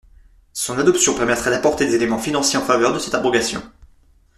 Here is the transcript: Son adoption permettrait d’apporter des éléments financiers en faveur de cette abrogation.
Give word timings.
Son 0.53 0.79
adoption 0.79 1.13
permettrait 1.13 1.51
d’apporter 1.51 1.85
des 1.85 1.93
éléments 1.93 2.17
financiers 2.17 2.57
en 2.57 2.65
faveur 2.65 2.91
de 2.91 2.97
cette 2.97 3.13
abrogation. 3.13 3.61